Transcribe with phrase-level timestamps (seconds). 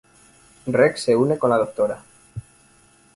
[0.77, 2.01] Rex se une con la Dra.